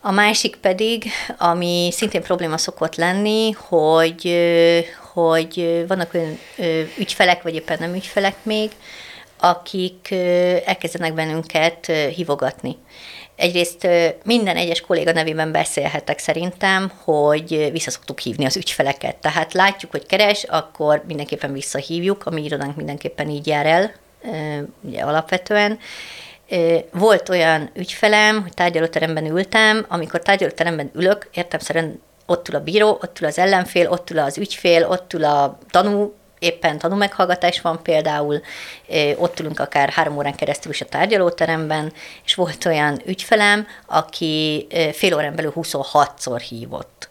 A 0.00 0.10
másik 0.10 0.56
pedig, 0.56 1.04
ami 1.38 1.88
szintén 1.92 2.22
probléma 2.22 2.58
szokott 2.58 2.96
lenni, 2.96 3.50
hogy, 3.50 4.36
hogy 5.12 5.84
vannak 5.88 6.14
olyan 6.14 6.38
ügyfelek, 6.98 7.42
vagy 7.42 7.54
éppen 7.54 7.76
nem 7.80 7.94
ügyfelek 7.94 8.34
még, 8.42 8.70
akik 9.40 10.10
elkezdenek 10.64 11.14
bennünket 11.14 11.86
hívogatni. 12.14 12.76
Egyrészt 13.36 13.88
minden 14.24 14.56
egyes 14.56 14.80
kolléga 14.80 15.12
nevében 15.12 15.52
beszélhetek 15.52 16.18
szerintem, 16.18 16.92
hogy 17.04 17.70
vissza 17.72 17.90
szoktuk 17.90 18.18
hívni 18.18 18.44
az 18.44 18.56
ügyfeleket. 18.56 19.16
Tehát 19.16 19.52
látjuk, 19.52 19.90
hogy 19.90 20.06
keres, 20.06 20.44
akkor 20.44 21.04
mindenképpen 21.06 21.52
visszahívjuk, 21.52 22.26
a 22.26 22.30
mi 22.30 22.44
irodánk 22.44 22.76
mindenképpen 22.76 23.28
így 23.28 23.46
jár 23.46 23.66
el, 23.66 23.92
ugye 24.82 25.00
alapvetően. 25.00 25.78
Volt 26.92 27.28
olyan 27.28 27.70
ügyfelem, 27.74 28.42
hogy 28.42 28.54
tárgyalóteremben 28.54 29.26
ültem, 29.26 29.84
amikor 29.88 30.22
tárgyalóteremben 30.22 30.90
ülök, 30.94 31.28
értem 31.32 32.00
ott 32.26 32.48
ül 32.48 32.54
a 32.54 32.60
bíró, 32.60 32.88
ott 32.88 33.20
ül 33.20 33.26
az 33.26 33.38
ellenfél, 33.38 33.90
ott 33.90 34.10
ül 34.10 34.18
az 34.18 34.38
ügyfél, 34.38 34.86
ott 34.86 35.12
ül 35.12 35.24
a 35.24 35.58
tanú, 35.70 36.14
éppen 36.38 36.78
tanúmeghallgatás 36.78 37.60
van 37.60 37.82
például, 37.82 38.40
ott 39.16 39.40
ülünk 39.40 39.60
akár 39.60 39.88
három 39.88 40.16
órán 40.16 40.34
keresztül 40.34 40.72
is 40.72 40.80
a 40.80 40.84
tárgyalóteremben, 40.84 41.92
és 42.24 42.34
volt 42.34 42.64
olyan 42.64 43.02
ügyfelem, 43.06 43.66
aki 43.86 44.66
fél 44.92 45.14
órán 45.14 45.34
belül 45.34 45.52
26-szor 45.54 46.42
hívott. 46.48 47.08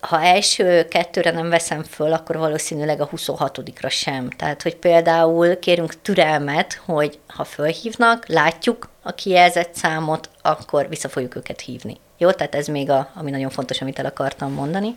Ha 0.00 0.22
első 0.22 0.88
kettőre 0.88 1.30
nem 1.30 1.48
veszem 1.48 1.82
föl, 1.82 2.12
akkor 2.12 2.36
valószínűleg 2.36 3.00
a 3.00 3.08
26-ra 3.08 3.90
sem. 3.90 4.30
Tehát, 4.30 4.62
hogy 4.62 4.76
például 4.76 5.58
kérünk 5.58 6.02
türelmet, 6.02 6.80
hogy 6.84 7.18
ha 7.26 7.44
fölhívnak, 7.44 8.26
látjuk 8.26 8.88
a 9.02 9.12
kijelzett 9.12 9.74
számot, 9.74 10.30
akkor 10.42 10.88
vissza 10.88 11.08
fogjuk 11.08 11.36
őket 11.36 11.60
hívni. 11.60 11.96
Jó, 12.18 12.30
tehát 12.30 12.54
ez 12.54 12.66
még 12.66 12.90
a, 12.90 13.10
ami 13.14 13.30
nagyon 13.30 13.50
fontos, 13.50 13.80
amit 13.80 13.98
el 13.98 14.06
akartam 14.06 14.52
mondani 14.52 14.96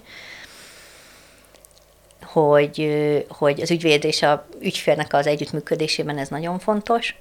hogy, 2.34 3.26
hogy 3.28 3.62
az 3.62 3.72
ügyvéd 3.72 4.04
és 4.04 4.22
a 4.22 4.46
ügyfélnek 4.60 5.14
az 5.14 5.28
együttműködésében 5.28 6.18
ez 6.18 6.28
nagyon 6.28 6.60
fontos, 6.60 7.16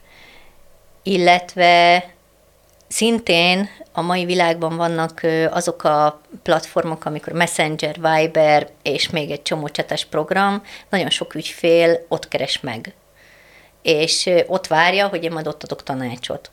illetve 1.02 2.04
szintén 2.92 3.68
a 3.92 4.00
mai 4.00 4.24
világban 4.24 4.76
vannak 4.76 5.20
azok 5.50 5.84
a 5.84 6.20
platformok, 6.42 7.04
amikor 7.04 7.32
Messenger, 7.32 7.94
Viber 7.94 8.68
és 8.82 9.10
még 9.10 9.30
egy 9.30 9.42
csomó 9.42 9.68
csetes 9.68 10.04
program, 10.04 10.62
nagyon 10.88 11.10
sok 11.10 11.34
ügyfél 11.34 12.04
ott 12.08 12.28
keres 12.28 12.60
meg. 12.60 12.94
És 13.82 14.30
ott 14.46 14.66
várja, 14.66 15.08
hogy 15.08 15.24
én 15.24 15.32
majd 15.32 15.46
ott 15.46 15.62
adok 15.62 15.82
tanácsot. 15.82 16.50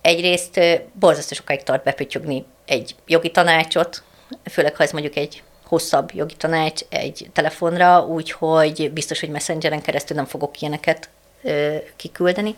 Egyrészt 0.00 0.60
borzasztó 0.92 1.34
sokáig 1.34 1.62
tart 1.62 1.84
bepötyögni 1.84 2.44
egy 2.66 2.94
jogi 3.06 3.30
tanácsot, 3.30 4.02
főleg 4.50 4.76
ha 4.76 4.82
ez 4.82 4.92
mondjuk 4.92 5.16
egy 5.16 5.42
hosszabb 5.64 6.10
jogi 6.14 6.34
tanács 6.34 6.80
egy 6.88 7.30
telefonra, 7.32 8.06
úgyhogy 8.06 8.90
biztos, 8.92 9.20
hogy 9.20 9.28
messengeren 9.28 9.82
keresztül 9.82 10.16
nem 10.16 10.26
fogok 10.26 10.60
ilyeneket 10.60 11.08
ö, 11.42 11.76
kiküldeni. 11.96 12.56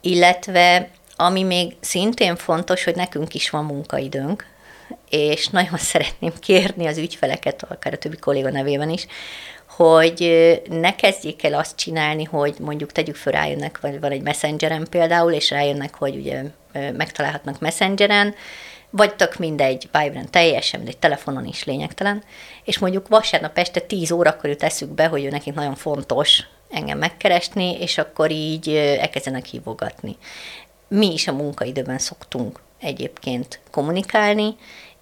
Illetve 0.00 0.90
ami 1.16 1.42
még 1.42 1.76
szintén 1.80 2.36
fontos, 2.36 2.84
hogy 2.84 2.96
nekünk 2.96 3.34
is 3.34 3.50
van 3.50 3.64
munkaidőnk, 3.64 4.46
és 5.10 5.48
nagyon 5.48 5.78
szeretném 5.92 6.32
kérni 6.40 6.86
az 6.86 6.98
ügyfeleket, 6.98 7.62
akár 7.68 7.92
a 7.92 7.98
többi 7.98 8.16
kolléga 8.16 8.50
nevében 8.50 8.90
is, 8.90 9.06
hogy 9.66 10.20
ne 10.68 10.94
kezdjék 10.94 11.44
el 11.44 11.54
azt 11.54 11.76
csinálni, 11.76 12.24
hogy 12.24 12.54
mondjuk 12.60 12.92
tegyük 12.92 13.16
föl, 13.16 13.32
rájönnek, 13.32 13.80
vagy 13.80 14.00
van 14.00 14.10
egy 14.10 14.22
messengeren 14.22 14.86
például, 14.90 15.32
és 15.32 15.50
rájönnek, 15.50 15.94
hogy 15.94 16.16
ugye 16.16 16.42
megtalálhatnak 16.72 17.60
messengeren, 17.60 18.34
vagy 18.90 19.14
tök 19.14 19.38
mindegy, 19.38 19.88
Vibrant 19.92 20.30
teljesen, 20.30 20.80
mindegy, 20.80 20.98
telefonon 20.98 21.46
is 21.46 21.64
lényegtelen, 21.64 22.22
és 22.64 22.78
mondjuk 22.78 23.08
vasárnap 23.08 23.58
este 23.58 23.80
10 23.80 24.10
órakor 24.10 24.50
jut 24.50 24.62
eszük 24.62 24.88
be, 24.88 25.06
hogy 25.06 25.24
ő 25.24 25.28
nekik 25.28 25.54
nagyon 25.54 25.74
fontos 25.74 26.42
engem 26.70 26.98
megkeresni, 26.98 27.80
és 27.80 27.98
akkor 27.98 28.30
így 28.30 28.68
elkezdenek 28.76 29.44
hívogatni. 29.44 30.16
Mi 30.88 31.12
is 31.12 31.28
a 31.28 31.32
munkaidőben 31.32 31.98
szoktunk 31.98 32.60
egyébként 32.78 33.60
kommunikálni, 33.70 34.56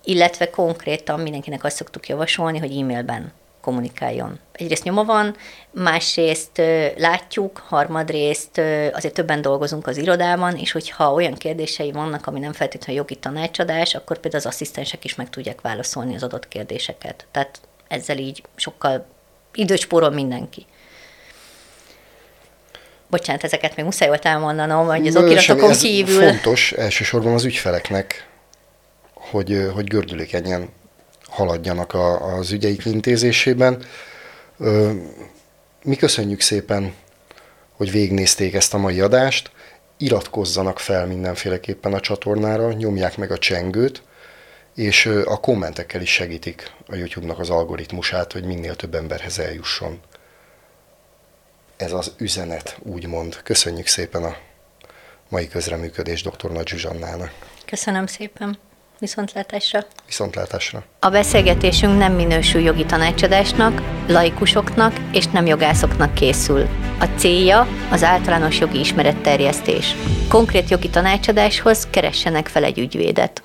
illetve 0.04 0.50
konkrétan 0.50 1.20
mindenkinek 1.20 1.64
azt 1.64 1.76
szoktuk 1.76 2.08
javasolni, 2.08 2.58
hogy 2.58 2.76
e-mailben 2.76 3.32
kommunikáljon. 3.60 4.38
Egyrészt 4.52 4.84
nyoma 4.84 5.04
van, 5.04 5.36
másrészt 5.70 6.62
látjuk, 6.96 7.62
harmadrészt 7.68 8.58
azért 8.92 9.14
többen 9.14 9.42
dolgozunk 9.42 9.86
az 9.86 9.96
irodában, 9.96 10.56
és 10.56 10.72
hogyha 10.72 11.12
olyan 11.12 11.34
kérdései 11.34 11.92
vannak, 11.92 12.26
ami 12.26 12.38
nem 12.38 12.52
feltétlenül 12.52 12.96
jogi 12.96 13.16
tanácsadás, 13.16 13.94
akkor 13.94 14.18
például 14.18 14.44
az 14.44 14.52
asszisztensek 14.52 15.04
is 15.04 15.14
meg 15.14 15.30
tudják 15.30 15.60
válaszolni 15.60 16.14
az 16.14 16.22
adott 16.22 16.48
kérdéseket. 16.48 17.26
Tehát 17.30 17.60
ezzel 17.88 18.18
így 18.18 18.42
sokkal 18.54 19.06
időt 19.54 20.14
mindenki. 20.14 20.66
Bocsánat, 23.12 23.44
ezeket 23.44 23.76
még 23.76 23.84
muszáj 23.84 24.08
volt 24.08 24.24
elmondanom, 24.24 24.86
hogy 24.86 25.06
az 25.06 25.16
okiratokon 25.16 25.72
kívül... 25.72 26.28
Fontos 26.28 26.72
elsősorban 26.72 27.32
az 27.32 27.44
ügyfeleknek, 27.44 28.28
hogy, 29.14 29.68
hogy 29.74 29.84
gördülékenyen 29.84 30.68
haladjanak 31.28 31.94
a, 31.94 32.36
az 32.36 32.52
ügyeik 32.52 32.84
intézésében. 32.84 33.82
Mi 35.82 35.96
köszönjük 35.96 36.40
szépen, 36.40 36.94
hogy 37.76 37.90
végnézték 37.90 38.54
ezt 38.54 38.74
a 38.74 38.78
mai 38.78 39.00
adást. 39.00 39.50
Iratkozzanak 39.96 40.78
fel 40.78 41.06
mindenféleképpen 41.06 41.92
a 41.92 42.00
csatornára, 42.00 42.72
nyomják 42.72 43.16
meg 43.16 43.30
a 43.30 43.38
csengőt, 43.38 44.02
és 44.74 45.06
a 45.24 45.40
kommentekkel 45.40 46.00
is 46.00 46.12
segítik 46.12 46.70
a 46.86 46.94
YouTube-nak 46.94 47.38
az 47.38 47.50
algoritmusát, 47.50 48.32
hogy 48.32 48.44
minél 48.44 48.76
több 48.76 48.94
emberhez 48.94 49.38
eljusson. 49.38 50.00
Ez 51.82 51.92
az 51.92 52.12
üzenet, 52.18 52.78
úgymond. 52.82 53.36
Köszönjük 53.42 53.86
szépen 53.86 54.22
a 54.24 54.36
mai 55.28 55.48
közreműködés 55.48 56.22
dr. 56.22 56.50
Nagy 56.50 56.68
Zsuzsannának. 56.68 57.32
Köszönöm 57.66 58.06
szépen. 58.06 58.58
Viszontlátásra. 58.98 59.86
Viszontlátásra. 60.06 60.84
A 60.98 61.08
beszélgetésünk 61.08 61.98
nem 61.98 62.12
minősül 62.12 62.60
jogi 62.60 62.86
tanácsadásnak, 62.86 63.82
laikusoknak 64.08 64.96
és 65.12 65.26
nem 65.26 65.46
jogászoknak 65.46 66.14
készül. 66.14 66.68
A 67.00 67.04
célja 67.16 67.66
az 67.90 68.02
általános 68.02 68.58
jogi 68.58 68.78
ismeretterjesztés. 68.78 69.94
Konkrét 70.28 70.68
jogi 70.68 70.90
tanácsadáshoz 70.90 71.86
keressenek 71.90 72.48
fel 72.48 72.64
egy 72.64 72.78
ügyvédet. 72.78 73.42